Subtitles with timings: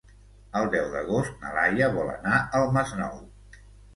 [0.59, 3.21] El deu d'agost na Laia vol anar al Masnou.